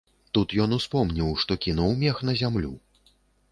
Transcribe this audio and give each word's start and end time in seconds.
Тут 0.37 0.55
ён 0.63 0.73
успомніў, 0.77 1.29
што 1.45 1.59
кінуў 1.67 1.93
мех 2.01 2.25
на 2.31 2.37
зямлю. 2.43 2.75